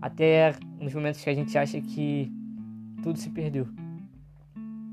Até 0.00 0.54
nos 0.78 0.94
momentos 0.94 1.22
que 1.22 1.30
a 1.30 1.34
gente 1.34 1.56
acha 1.56 1.80
que 1.80 2.30
tudo 3.02 3.18
se 3.18 3.30
perdeu. 3.30 3.66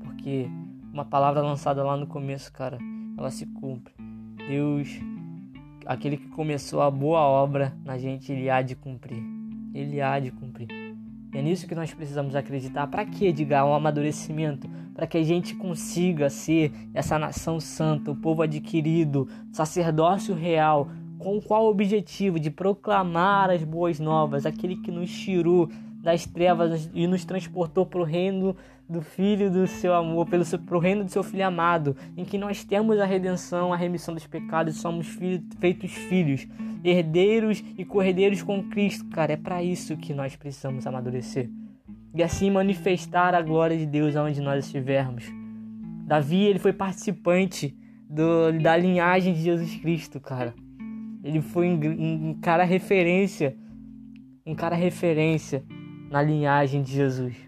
Porque 0.02 0.48
uma 0.92 1.04
palavra 1.04 1.42
lançada 1.42 1.84
lá 1.84 1.96
no 1.96 2.06
começo, 2.06 2.52
cara, 2.52 2.78
ela 3.16 3.30
se 3.30 3.46
cumpre. 3.46 3.92
Deus, 4.48 4.98
aquele 5.88 6.18
que 6.18 6.28
começou 6.28 6.82
a 6.82 6.90
boa 6.90 7.20
obra 7.20 7.74
na 7.82 7.96
gente, 7.96 8.30
ele 8.30 8.50
há 8.50 8.60
de 8.60 8.74
cumprir. 8.74 9.22
Ele 9.74 10.02
há 10.02 10.20
de 10.20 10.30
cumprir. 10.30 10.68
É 11.32 11.40
nisso 11.40 11.66
que 11.66 11.74
nós 11.74 11.94
precisamos 11.94 12.36
acreditar. 12.36 12.86
Para 12.86 13.06
que, 13.06 13.26
Edgar? 13.26 13.66
Um 13.66 13.72
amadurecimento. 13.72 14.68
Para 14.94 15.06
que 15.06 15.16
a 15.16 15.22
gente 15.22 15.54
consiga 15.54 16.28
ser 16.28 16.72
essa 16.92 17.18
nação 17.18 17.58
santa, 17.58 18.10
o 18.10 18.16
povo 18.16 18.42
adquirido, 18.42 19.28
sacerdócio 19.50 20.34
real, 20.34 20.90
com 21.18 21.40
qual 21.40 21.66
objetivo? 21.66 22.38
De 22.38 22.50
proclamar 22.50 23.48
as 23.48 23.64
boas 23.64 23.98
novas, 23.98 24.44
aquele 24.44 24.76
que 24.76 24.90
nos 24.90 25.10
tirou 25.10 25.70
das 26.02 26.26
trevas 26.26 26.90
e 26.92 27.06
nos 27.06 27.24
transportou 27.24 27.86
para 27.86 28.00
o 28.00 28.04
reino 28.04 28.54
do 28.88 29.02
Filho 29.02 29.50
do 29.50 29.66
seu 29.66 29.94
amor, 29.94 30.26
pelo 30.26 30.44
pro 30.60 30.78
reino 30.78 31.04
do 31.04 31.10
seu 31.10 31.22
Filho 31.22 31.46
amado, 31.46 31.96
em 32.16 32.24
que 32.24 32.38
nós 32.38 32.64
temos 32.64 32.98
a 32.98 33.04
redenção, 33.04 33.72
a 33.72 33.76
remissão 33.76 34.14
dos 34.14 34.26
pecados 34.26 34.76
somos 34.76 35.06
feitos 35.60 35.92
filhos, 35.92 36.46
herdeiros 36.82 37.62
e 37.76 37.84
cordeiros 37.84 38.42
com 38.42 38.62
Cristo. 38.70 39.04
Cara, 39.10 39.32
é 39.32 39.36
para 39.36 39.62
isso 39.62 39.96
que 39.96 40.14
nós 40.14 40.34
precisamos 40.36 40.86
amadurecer 40.86 41.50
e 42.14 42.22
assim 42.22 42.50
manifestar 42.50 43.34
a 43.34 43.42
glória 43.42 43.76
de 43.76 43.86
Deus 43.86 44.16
aonde 44.16 44.40
nós 44.40 44.64
estivermos. 44.64 45.24
Davi, 46.06 46.44
ele 46.44 46.58
foi 46.58 46.72
participante 46.72 47.76
do, 48.08 48.50
da 48.60 48.76
linhagem 48.76 49.34
de 49.34 49.42
Jesus 49.42 49.76
Cristo, 49.76 50.18
cara. 50.18 50.54
Ele 51.22 51.42
foi 51.42 51.68
um, 51.68 52.30
um 52.30 52.34
cara 52.40 52.64
referência, 52.64 53.54
um 54.46 54.54
cara 54.54 54.74
referência 54.74 55.62
na 56.10 56.22
linhagem 56.22 56.82
de 56.82 56.92
Jesus. 56.92 57.47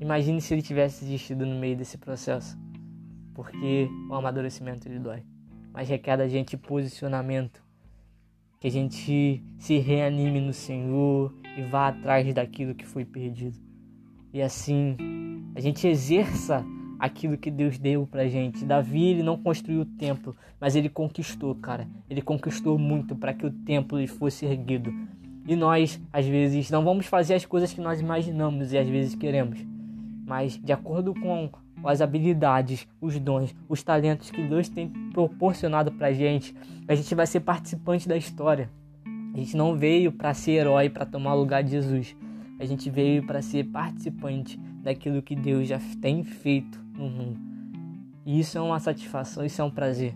Imagine 0.00 0.40
se 0.40 0.54
ele 0.54 0.62
tivesse 0.62 1.04
desistido 1.04 1.44
no 1.44 1.54
meio 1.54 1.76
desse 1.76 1.98
processo, 1.98 2.58
porque 3.34 3.88
o 4.08 4.14
amadurecimento 4.14 4.88
ele 4.88 4.98
dói, 4.98 5.22
mas 5.74 5.88
requer 5.88 6.16
da 6.16 6.26
gente 6.26 6.56
posicionamento, 6.56 7.62
que 8.58 8.66
a 8.66 8.70
gente 8.70 9.44
se 9.58 9.78
reanime 9.78 10.40
no 10.40 10.54
Senhor 10.54 11.34
e 11.56 11.62
vá 11.62 11.88
atrás 11.88 12.32
daquilo 12.32 12.74
que 12.74 12.86
foi 12.86 13.04
perdido. 13.04 13.58
E 14.32 14.40
assim, 14.40 14.96
a 15.54 15.60
gente 15.60 15.86
exerça 15.86 16.64
aquilo 16.98 17.36
que 17.36 17.50
Deus 17.50 17.78
deu 17.78 18.06
pra 18.06 18.28
gente. 18.28 18.64
Davi, 18.64 19.04
ele 19.04 19.22
não 19.22 19.36
construiu 19.36 19.82
o 19.82 19.86
templo, 19.86 20.36
mas 20.60 20.76
ele 20.76 20.88
conquistou, 20.88 21.54
cara. 21.54 21.88
Ele 22.08 22.22
conquistou 22.22 22.78
muito 22.78 23.16
para 23.16 23.34
que 23.34 23.44
o 23.44 23.50
templo 23.50 23.98
lhe 23.98 24.06
fosse 24.06 24.46
erguido. 24.46 24.92
E 25.46 25.56
nós, 25.56 26.00
às 26.12 26.26
vezes, 26.26 26.70
não 26.70 26.84
vamos 26.84 27.06
fazer 27.06 27.34
as 27.34 27.44
coisas 27.44 27.72
que 27.72 27.80
nós 27.80 28.00
imaginamos 28.00 28.72
e 28.72 28.78
às 28.78 28.88
vezes 28.88 29.14
queremos. 29.14 29.58
Mas 30.30 30.56
de 30.56 30.72
acordo 30.72 31.12
com 31.12 31.50
as 31.82 32.00
habilidades, 32.00 32.86
os 33.00 33.18
dons, 33.18 33.52
os 33.68 33.82
talentos 33.82 34.30
que 34.30 34.40
Deus 34.40 34.68
tem 34.68 34.88
proporcionado 35.12 35.90
pra 35.90 36.12
gente, 36.12 36.54
a 36.86 36.94
gente 36.94 37.12
vai 37.16 37.26
ser 37.26 37.40
participante 37.40 38.08
da 38.08 38.16
história. 38.16 38.70
A 39.34 39.36
gente 39.36 39.56
não 39.56 39.76
veio 39.76 40.12
para 40.12 40.32
ser 40.32 40.52
herói, 40.52 40.88
para 40.88 41.04
tomar 41.04 41.34
o 41.34 41.40
lugar 41.40 41.64
de 41.64 41.72
Jesus. 41.72 42.16
A 42.60 42.64
gente 42.64 42.88
veio 42.88 43.26
para 43.26 43.42
ser 43.42 43.64
participante 43.64 44.56
daquilo 44.84 45.20
que 45.20 45.34
Deus 45.34 45.66
já 45.66 45.80
tem 46.00 46.22
feito 46.22 46.80
no 46.94 47.10
mundo. 47.10 47.40
E 48.24 48.38
isso 48.38 48.56
é 48.56 48.60
uma 48.60 48.78
satisfação, 48.78 49.44
isso 49.44 49.60
é 49.60 49.64
um 49.64 49.70
prazer. 49.70 50.14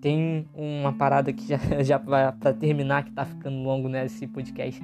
Tem 0.00 0.44
uma 0.56 0.92
parada 0.92 1.32
que 1.32 1.46
já, 1.46 1.58
já 1.84 2.00
para 2.00 2.52
terminar, 2.52 3.04
que 3.04 3.12
tá 3.12 3.24
ficando 3.24 3.62
longo 3.62 3.88
nesse 3.88 4.26
podcast. 4.26 4.82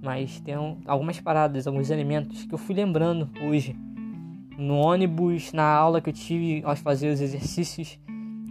Mas 0.00 0.38
tem 0.42 0.56
um, 0.56 0.76
algumas 0.86 1.18
paradas, 1.18 1.66
alguns 1.66 1.90
elementos 1.90 2.44
que 2.44 2.54
eu 2.54 2.58
fui 2.58 2.72
lembrando 2.76 3.28
hoje. 3.42 3.74
No 4.58 4.76
ônibus, 4.76 5.52
na 5.52 5.64
aula 5.64 6.00
que 6.00 6.08
eu 6.08 6.14
tive 6.14 6.62
ao 6.64 6.74
fazer 6.76 7.10
os 7.10 7.20
exercícios. 7.20 7.98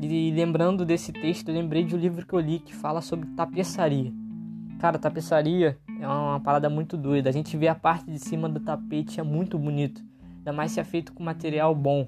E 0.01 0.31
lembrando 0.31 0.85
desse 0.85 1.11
texto, 1.11 1.49
eu 1.49 1.55
lembrei 1.55 1.83
de 1.83 1.95
um 1.95 1.97
livro 1.97 2.25
que 2.25 2.33
eu 2.33 2.39
li 2.39 2.59
que 2.59 2.75
fala 2.75 3.01
sobre 3.01 3.27
tapeçaria. 3.29 4.13
Cara, 4.79 4.99
tapeçaria 4.99 5.79
é 5.99 6.07
uma 6.07 6.39
parada 6.39 6.69
muito 6.69 6.95
doida. 6.97 7.29
A 7.29 7.33
gente 7.33 7.57
vê 7.57 7.67
a 7.67 7.75
parte 7.75 8.11
de 8.11 8.19
cima 8.19 8.47
do 8.47 8.59
tapete, 8.59 9.19
é 9.19 9.23
muito 9.23 9.57
bonito. 9.57 10.03
Ainda 10.37 10.53
mais 10.53 10.71
se 10.71 10.79
é 10.79 10.83
feito 10.83 11.13
com 11.13 11.23
material 11.23 11.73
bom. 11.73 12.07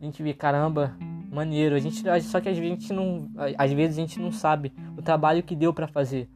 A 0.00 0.04
gente 0.04 0.22
vê, 0.22 0.32
caramba, 0.32 0.96
maneiro. 1.30 1.74
A 1.74 1.78
gente, 1.78 2.02
só 2.22 2.40
que 2.40 2.48
a 2.48 2.54
gente 2.54 2.92
não, 2.92 3.28
às 3.58 3.72
vezes 3.72 3.98
a 3.98 4.00
gente 4.00 4.18
não 4.20 4.32
sabe 4.32 4.72
o 4.96 5.02
trabalho 5.02 5.42
que 5.42 5.54
deu 5.54 5.74
para 5.74 5.86
fazer. 5.86 6.28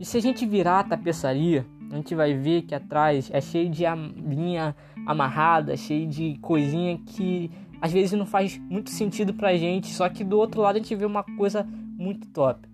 E 0.00 0.04
se 0.04 0.16
a 0.16 0.20
gente 0.20 0.46
virar 0.46 0.80
a 0.80 0.84
tapeçaria, 0.84 1.66
a 1.90 1.96
gente 1.96 2.14
vai 2.14 2.34
ver 2.34 2.62
que 2.62 2.74
atrás 2.74 3.30
é 3.32 3.40
cheio 3.40 3.70
de 3.70 3.84
linha 4.16 4.74
amarrada, 5.06 5.76
cheio 5.76 6.06
de 6.06 6.38
coisinha 6.40 6.98
que 6.98 7.50
às 7.80 7.92
vezes 7.92 8.12
não 8.12 8.26
faz 8.26 8.58
muito 8.58 8.90
sentido 8.90 9.32
pra 9.32 9.56
gente, 9.56 9.88
só 9.88 10.08
que 10.08 10.24
do 10.24 10.38
outro 10.38 10.60
lado 10.60 10.76
a 10.76 10.78
gente 10.78 10.94
vê 10.94 11.04
uma 11.04 11.22
coisa 11.22 11.66
muito 11.96 12.28
top. 12.28 12.68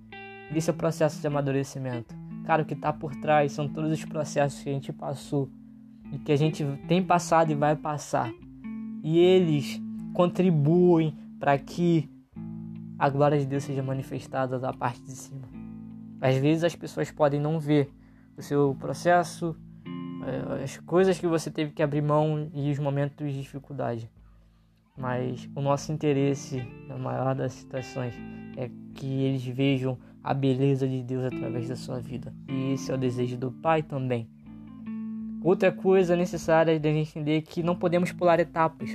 Esse 0.55 0.71
é 0.71 0.73
o 0.73 0.77
processo 0.77 1.21
de 1.21 1.27
amadurecimento. 1.27 2.15
Cara, 2.45 2.63
o 2.63 2.65
que 2.65 2.75
tá 2.75 2.93
por 2.93 3.15
trás 3.17 3.53
são 3.53 3.69
todos 3.69 3.91
os 3.91 4.05
processos 4.05 4.63
que 4.63 4.69
a 4.69 4.73
gente 4.73 4.93
passou 4.93 5.49
e 6.13 6.19
que 6.19 6.33
a 6.33 6.37
gente 6.37 6.65
tem 6.87 7.03
passado 7.03 7.51
e 7.51 7.55
vai 7.55 7.75
passar. 7.75 8.33
E 9.03 9.19
eles 9.19 9.81
contribuem 10.13 11.17
para 11.39 11.59
que 11.59 12.09
a 12.99 13.09
glória 13.09 13.39
de 13.39 13.47
Deus 13.47 13.65
seja 13.65 13.83
manifestada 13.83 14.59
da 14.59 14.73
parte 14.73 15.03
de 15.03 15.13
cima. 15.13 15.49
Às 16.21 16.37
vezes 16.37 16.65
as 16.65 16.75
pessoas 16.75 17.11
podem 17.11 17.41
não 17.41 17.59
ver 17.59 17.91
o 18.37 18.43
seu 18.43 18.77
processo, 18.79 19.57
eh, 20.27 20.65
as 20.65 20.77
coisas 20.79 21.19
que 21.19 21.27
você 21.27 21.51
teve 21.51 21.73
que 21.73 21.83
abrir 21.83 22.03
mão 22.03 22.51
e 22.55 22.71
os 22.71 22.79
momentos 22.79 23.33
de 23.33 23.41
dificuldade. 23.41 24.11
Mas 24.97 25.49
o 25.55 25.61
nosso 25.61 25.93
interesse, 25.93 26.63
na 26.89 26.97
maior 26.97 27.35
das 27.35 27.53
situações, 27.53 28.15
é 28.57 28.71
que 28.95 29.07
eles 29.07 29.45
vejam 29.45 29.99
a 30.23 30.33
beleza 30.33 30.87
de 30.89 31.03
Deus 31.03 31.25
através 31.25 31.69
da 31.69 31.77
sua 31.77 32.01
vida. 32.01 32.33
E 32.49 32.73
esse 32.73 32.91
é 32.91 32.95
o 32.95 32.99
desejo 32.99 33.37
do 33.37 33.51
Pai 33.51 33.83
também. 33.83 34.29
Outra 35.43 35.71
coisa 35.71 36.17
necessária 36.17 36.79
de 36.79 36.89
a 36.89 36.93
gente 36.93 37.11
entender 37.11 37.37
é 37.37 37.41
que 37.43 37.63
não 37.63 37.77
podemos 37.77 38.13
pular 38.13 38.41
etapas. 38.41 38.91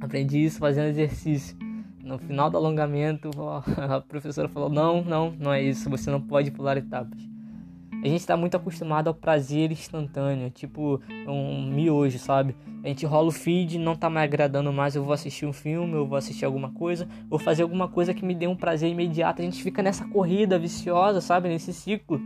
Aprendi 0.00 0.44
isso 0.44 0.58
fazendo 0.58 0.88
exercício. 0.88 1.56
No 2.02 2.18
final 2.18 2.50
do 2.50 2.56
alongamento, 2.56 3.30
a 3.78 4.00
professora 4.00 4.48
falou: 4.48 4.68
Não, 4.68 5.02
não, 5.02 5.30
não 5.30 5.52
é 5.52 5.62
isso, 5.62 5.88
você 5.88 6.10
não 6.10 6.20
pode 6.20 6.50
pular 6.50 6.76
etapas. 6.76 7.37
A 8.02 8.06
gente 8.06 8.20
está 8.20 8.36
muito 8.36 8.56
acostumado 8.56 9.08
ao 9.08 9.14
prazer 9.14 9.72
instantâneo, 9.72 10.50
tipo 10.50 11.00
um 11.26 11.68
miojo, 11.70 12.18
sabe? 12.18 12.54
A 12.84 12.88
gente 12.88 13.04
rola 13.04 13.28
o 13.28 13.32
feed, 13.32 13.78
não 13.78 13.96
tá 13.96 14.08
me 14.08 14.20
agradando 14.20 14.72
mais, 14.72 14.94
eu 14.94 15.02
vou 15.02 15.12
assistir 15.12 15.46
um 15.46 15.52
filme, 15.52 15.94
eu 15.94 16.06
vou 16.06 16.16
assistir 16.16 16.44
alguma 16.44 16.70
coisa, 16.70 17.08
vou 17.28 17.38
fazer 17.38 17.62
alguma 17.62 17.88
coisa 17.88 18.14
que 18.14 18.24
me 18.24 18.34
dê 18.34 18.46
um 18.46 18.54
prazer 18.54 18.88
imediato. 18.90 19.42
A 19.42 19.44
gente 19.44 19.62
fica 19.62 19.82
nessa 19.82 20.04
corrida 20.06 20.58
viciosa, 20.58 21.20
sabe? 21.20 21.48
Nesse 21.48 21.72
ciclo, 21.72 22.20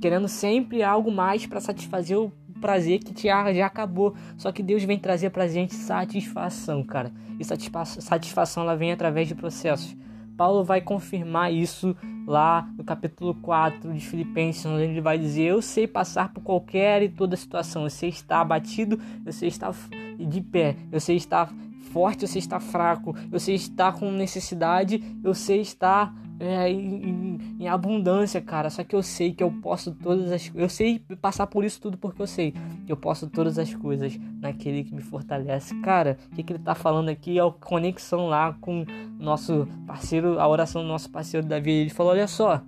querendo 0.00 0.28
sempre 0.28 0.82
algo 0.82 1.10
mais 1.10 1.46
para 1.46 1.60
satisfazer 1.60 2.18
o 2.18 2.30
prazer 2.60 2.98
que 2.98 3.26
já, 3.26 3.52
já 3.52 3.66
acabou. 3.66 4.14
Só 4.36 4.52
que 4.52 4.62
Deus 4.62 4.84
vem 4.84 4.98
trazer 4.98 5.30
pra 5.30 5.48
gente 5.48 5.74
satisfação, 5.74 6.82
cara. 6.82 7.10
E 7.40 7.44
satisfação 7.44 8.62
ela 8.62 8.76
vem 8.76 8.92
através 8.92 9.26
de 9.26 9.34
processos. 9.34 9.96
Paulo 10.36 10.64
vai 10.64 10.80
confirmar 10.80 11.52
isso 11.52 11.96
lá 12.26 12.68
no 12.76 12.84
capítulo 12.84 13.34
4 13.34 13.92
de 13.92 14.00
Filipenses, 14.00 14.66
onde 14.66 14.82
ele 14.82 15.00
vai 15.00 15.18
dizer: 15.18 15.44
Eu 15.44 15.62
sei 15.62 15.86
passar 15.86 16.32
por 16.32 16.42
qualquer 16.42 17.02
e 17.02 17.08
toda 17.08 17.36
situação, 17.36 17.84
eu 17.84 17.90
sei 17.90 18.08
estar 18.08 18.40
abatido, 18.40 19.00
eu 19.24 19.32
sei 19.32 19.48
estar 19.48 19.74
de 20.18 20.40
pé, 20.40 20.76
eu 20.90 21.00
sei 21.00 21.16
estar 21.16 21.52
forte, 21.92 22.22
eu 22.22 22.28
sei 22.28 22.40
estar 22.40 22.60
fraco, 22.60 23.14
eu 23.30 23.38
sei 23.38 23.54
estar 23.54 23.92
com 23.92 24.10
necessidade, 24.10 25.02
eu 25.22 25.34
sei 25.34 25.60
estar 25.60 26.12
é, 26.40 26.70
em, 26.70 27.38
em, 27.60 27.68
abundância, 27.68 28.40
cara. 28.40 28.70
Só 28.70 28.82
que 28.82 28.94
eu 28.94 29.02
sei 29.02 29.32
que 29.32 29.42
eu 29.42 29.50
posso 29.50 29.92
todas 29.92 30.32
as 30.32 30.50
Eu 30.54 30.68
sei 30.68 30.98
passar 31.20 31.46
por 31.46 31.64
isso 31.64 31.80
tudo 31.80 31.96
porque 31.96 32.20
eu 32.20 32.26
sei 32.26 32.52
que 32.84 32.92
eu 32.92 32.96
posso 32.96 33.28
todas 33.28 33.58
as 33.58 33.74
coisas 33.74 34.18
naquele 34.40 34.84
que 34.84 34.94
me 34.94 35.02
fortalece. 35.02 35.74
Cara, 35.80 36.18
o 36.30 36.34
que, 36.34 36.42
que 36.42 36.52
ele 36.52 36.62
tá 36.62 36.74
falando 36.74 37.08
aqui 37.08 37.38
é 37.38 37.42
a 37.42 37.50
conexão 37.50 38.26
lá 38.26 38.52
com 38.60 38.84
nosso 39.18 39.68
parceiro, 39.86 40.38
a 40.40 40.48
oração 40.48 40.82
do 40.82 40.88
nosso 40.88 41.10
parceiro 41.10 41.46
Davi. 41.46 41.70
Ele 41.70 41.90
falou: 41.90 42.12
Olha 42.12 42.26
só, 42.26 42.60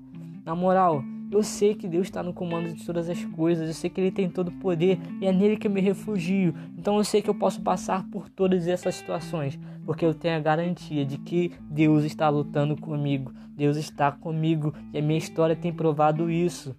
na 0.44 0.54
moral, 0.54 1.02
Eu 1.28 1.42
sei 1.42 1.75
que 1.75 1.88
Deus 1.88 2.06
está 2.06 2.23
no 2.23 2.33
comando 2.33 2.73
de 2.73 2.87
todas 2.87 3.11
as 3.11 3.25
coisas, 3.25 3.66
eu 3.66 3.75
sei 3.75 3.90
que 3.90 4.00
Ele 4.00 4.12
tem 4.12 4.30
todo 4.30 4.49
o 4.49 4.59
poder 4.59 4.97
e 5.21 5.26
é 5.26 5.33
nele 5.33 5.56
que 5.56 5.66
eu 5.66 5.71
me 5.71 5.80
refugio. 5.80 6.54
Então 6.78 6.97
eu 6.99 7.04
sei 7.04 7.21
que 7.21 7.28
eu 7.28 7.35
posso 7.35 7.61
passar 7.62 8.09
por 8.11 8.28
todas 8.28 8.68
essas 8.68 8.95
situações, 8.95 9.59
porque 9.85 10.04
eu 10.04 10.14
tenho 10.14 10.37
a 10.37 10.40
garantia 10.40 11.04
de 11.04 11.18
que 11.18 11.52
Deus 11.62 12.04
está 12.04 12.28
lutando 12.28 12.76
comigo, 12.76 13.33
Deus 13.56 13.76
está 13.76 14.12
comigo 14.12 14.73
e 14.92 14.99
a 14.99 15.02
minha 15.02 15.18
história 15.18 15.56
tem 15.56 15.73
provado 15.73 16.30
isso. 16.30 16.76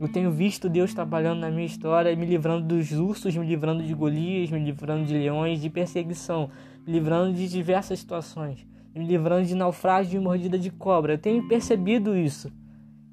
Eu 0.00 0.06
tenho 0.06 0.30
visto 0.30 0.68
Deus 0.68 0.94
trabalhando 0.94 1.40
na 1.40 1.50
minha 1.50 1.66
história, 1.66 2.14
me 2.14 2.24
livrando 2.24 2.64
dos 2.68 2.92
ursos, 2.92 3.34
me 3.34 3.44
livrando 3.44 3.82
de 3.82 3.92
Golias, 3.94 4.48
me 4.48 4.60
livrando 4.60 5.04
de 5.04 5.12
leões, 5.12 5.60
de 5.60 5.68
perseguição, 5.68 6.50
me 6.86 6.92
livrando 6.92 7.34
de 7.34 7.48
diversas 7.48 7.98
situações, 7.98 8.64
me 8.94 9.04
livrando 9.04 9.44
de 9.44 9.56
naufrágio 9.56 10.20
e 10.20 10.22
mordida 10.22 10.56
de 10.56 10.70
cobra. 10.70 11.14
Eu 11.14 11.18
tenho 11.18 11.48
percebido 11.48 12.16
isso 12.16 12.48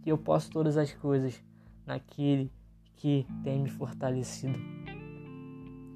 que 0.05 0.11
eu 0.11 0.19
posso 0.19 0.51
todas 0.51 0.77
as 0.77 0.93
coisas 0.93 1.43
naquele 1.83 2.51
que 2.95 3.25
tem 3.43 3.59
me 3.59 3.69
fortalecido. 3.69 4.59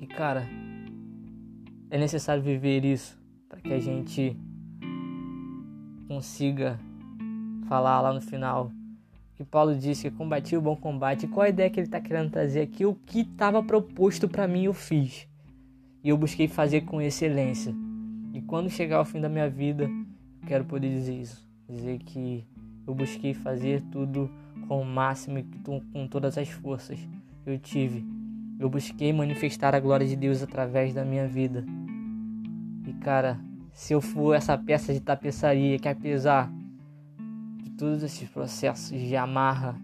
E 0.01 0.07
cara, 0.07 0.47
é 1.91 1.97
necessário 1.99 2.41
viver 2.41 2.83
isso 2.83 3.21
para 3.47 3.61
que 3.61 3.71
a 3.71 3.79
gente 3.79 4.35
consiga 6.07 6.79
falar 7.67 8.01
lá 8.01 8.11
no 8.11 8.19
final 8.19 8.71
que 9.35 9.43
Paulo 9.45 9.75
disse 9.75 10.09
que 10.09 10.17
combati 10.17 10.57
o 10.57 10.61
bom 10.61 10.75
combate. 10.75 11.27
Qual 11.27 11.45
a 11.45 11.49
ideia 11.49 11.69
que 11.69 11.79
ele 11.79 11.87
está 11.87 12.01
querendo 12.01 12.31
trazer 12.31 12.61
aqui? 12.61 12.87
O 12.87 12.95
que 12.95 13.19
estava 13.19 13.61
proposto 13.61 14.27
para 14.27 14.47
mim 14.47 14.63
eu 14.63 14.73
fiz 14.73 15.27
e 16.03 16.09
eu 16.09 16.17
busquei 16.17 16.47
fazer 16.47 16.81
com 16.81 16.99
excelência. 16.99 17.75
E 18.33 18.41
quando 18.41 18.71
chegar 18.71 18.97
ao 18.97 19.05
fim 19.05 19.21
da 19.21 19.29
minha 19.29 19.47
vida, 19.47 19.87
quero 20.47 20.65
poder 20.65 20.89
dizer 20.89 21.13
isso, 21.13 21.47
dizer 21.69 21.99
que 21.99 22.43
eu 22.89 22.95
busquei 22.95 23.35
fazer 23.35 23.81
tudo 23.91 24.29
com 24.67 24.81
o 24.81 24.85
máximo 24.85 25.37
e 25.37 25.45
com 25.93 26.07
todas 26.07 26.37
as 26.39 26.49
forças 26.49 26.99
que 27.43 27.49
eu 27.49 27.59
tive. 27.59 28.03
Eu 28.59 28.67
busquei 28.67 29.13
manifestar 29.13 29.75
a 29.75 29.79
glória 29.79 30.07
de 30.07 30.15
Deus 30.15 30.41
através 30.41 30.91
da 30.93 31.05
minha 31.05 31.27
vida. 31.27 31.63
E 32.87 32.93
cara, 32.93 33.39
se 33.71 33.93
eu 33.93 34.01
for 34.01 34.33
essa 34.33 34.57
peça 34.57 34.91
de 34.91 34.99
tapeçaria 34.99 35.77
que 35.77 35.87
apesar 35.87 36.51
de 37.63 37.69
todos 37.71 38.01
esses 38.01 38.27
processos 38.27 38.99
de 38.99 39.15
amarra, 39.15 39.79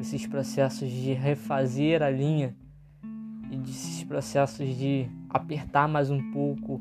esses 0.00 0.26
processos 0.26 0.90
de 0.90 1.12
refazer 1.12 2.02
a 2.02 2.10
linha 2.10 2.56
e 3.52 3.56
desses 3.56 4.02
processos 4.02 4.76
de 4.76 5.06
apertar 5.30 5.86
mais 5.86 6.10
um 6.10 6.32
pouco 6.32 6.80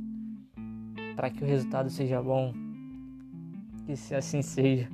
para 1.16 1.30
que 1.30 1.44
o 1.44 1.48
resultado 1.48 1.90
seja 1.92 2.20
bom, 2.20 2.52
que 3.86 3.96
se 3.96 4.16
assim 4.16 4.42
seja 4.42 4.90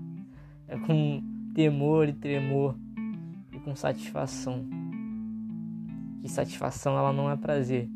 é 0.67 0.77
com 0.77 1.23
temor 1.53 2.09
e 2.09 2.13
tremor 2.13 2.75
e 3.51 3.59
com 3.59 3.75
satisfação. 3.75 4.65
Que 6.21 6.29
satisfação 6.29 6.97
ela 6.97 7.13
não 7.13 7.31
é 7.31 7.35
prazer. 7.37 7.89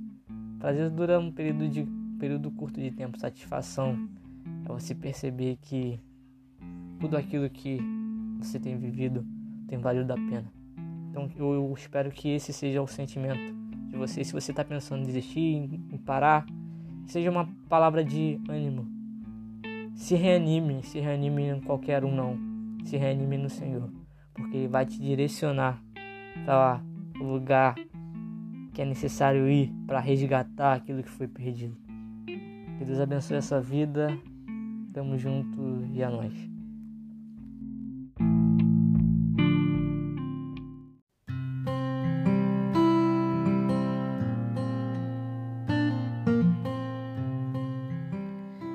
Prazer 0.60 0.90
dura 0.90 1.20
um 1.20 1.32
período 1.32 1.68
de 1.68 1.86
período 2.18 2.50
curto 2.52 2.80
de 2.80 2.92
tempo. 2.92 3.20
Satisfação 3.20 4.08
é 4.66 4.68
você 4.68 4.96
perceber 4.96 5.58
que 5.62 6.00
tudo 7.00 7.18
aquilo 7.18 7.50
que 7.50 7.80
você 8.40 8.60
tem 8.60 8.78
vivido 8.78 9.26
tem 9.68 9.78
valido 9.78 10.14
a 10.14 10.16
pena. 10.16 10.52
Então 11.10 11.30
eu 11.36 11.74
espero 11.78 12.10
que 12.10 12.30
esse 12.30 12.54
seja 12.54 12.82
o 12.82 12.88
sentimento 12.88 13.54
de 13.90 13.98
você. 13.98 14.24
Se 14.24 14.32
você 14.32 14.52
está 14.52 14.64
pensando 14.64 15.02
em 15.02 15.06
desistir, 15.06 15.70
em 15.92 15.98
parar, 15.98 16.46
seja 17.06 17.30
uma 17.30 17.50
palavra 17.68 18.04
de 18.04 18.40
ânimo. 18.48 18.88
Se 19.94 20.16
reanime, 20.16 20.82
se 20.84 21.00
reanime 21.00 21.50
em 21.50 21.60
qualquer 21.60 22.06
um 22.06 22.16
não 22.16 22.51
se 22.84 22.98
reanime 22.98 23.38
no 23.38 23.50
Senhor, 23.50 23.90
porque 24.34 24.58
Ele 24.58 24.68
vai 24.68 24.86
te 24.86 25.00
direcionar 25.00 25.82
para 26.46 26.82
o 27.20 27.24
lugar 27.24 27.76
que 28.74 28.82
é 28.82 28.86
necessário 28.86 29.50
ir 29.50 29.74
para 29.86 30.00
resgatar 30.00 30.74
aquilo 30.74 31.04
que 31.04 31.10
foi 31.10 31.28
perdido. 31.28 31.76
Que 32.78 32.86
Deus 32.86 33.00
abençoe 33.00 33.38
essa 33.38 33.62
vida. 33.62 34.18
Tamo 34.94 35.18
junto 35.18 35.86
e 35.94 36.04
a 36.04 36.10
nós. 36.10 36.52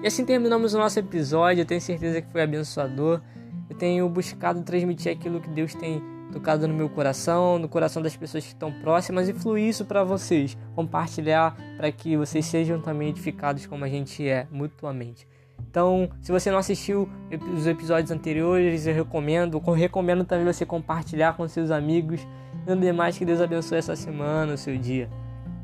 E 0.03 0.07
assim 0.07 0.25
terminamos 0.25 0.73
o 0.73 0.79
nosso 0.79 1.01
episódio. 1.01 1.63
Eu 1.63 1.67
tenho 1.67 1.81
certeza 1.81 2.23
que 2.23 2.31
foi 2.31 2.41
abençoador. 2.41 3.21
Eu 3.69 3.77
tenho 3.77 4.09
buscado 4.09 4.63
transmitir 4.63 5.11
aquilo 5.13 5.41
que 5.41 5.49
Deus 5.49 5.75
tem 5.75 6.03
tocado 6.33 6.67
no 6.67 6.75
meu 6.75 6.89
coração, 6.89 7.59
no 7.59 7.69
coração 7.69 8.03
das 8.03 8.17
pessoas 8.17 8.45
que 8.45 8.51
estão 8.51 8.73
próximas 8.73 9.29
e 9.29 9.33
fluir 9.33 9.69
isso 9.69 9.85
para 9.85 10.05
vocês, 10.05 10.57
compartilhar 10.75 11.57
para 11.77 11.91
que 11.91 12.17
vocês 12.17 12.45
sejam 12.45 12.81
também 12.81 13.09
edificados 13.09 13.67
como 13.67 13.85
a 13.85 13.89
gente 13.89 14.27
é 14.29 14.47
mutuamente. 14.51 15.27
Então, 15.71 16.09
se 16.21 16.33
você 16.33 16.51
não 16.51 16.59
assistiu 16.59 17.09
os 17.55 17.67
episódios 17.67 18.11
anteriores, 18.11 18.87
eu 18.87 18.95
recomendo. 18.95 19.63
Eu 19.67 19.73
recomendo 19.73 20.25
também 20.25 20.45
você 20.45 20.65
compartilhar 20.65 21.35
com 21.37 21.47
seus 21.49 21.71
amigos. 21.71 22.27
Não 22.67 22.79
demais 22.79 23.17
que 23.17 23.25
Deus 23.25 23.41
abençoe 23.41 23.79
essa 23.79 23.97
semana, 23.97 24.55
o 24.55 24.59
seu 24.59 24.77
dia. 24.77 25.09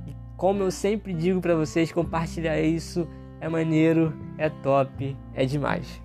E 0.06 0.14
como 0.36 0.62
eu 0.62 0.70
sempre 0.70 1.12
digo 1.12 1.40
para 1.40 1.54
vocês, 1.54 1.92
compartilhar 1.92 2.60
isso 2.60 3.06
é 3.40 3.48
maneiro, 3.48 4.14
é 4.38 4.48
top, 4.48 5.16
é 5.34 5.44
demais. 5.44 6.00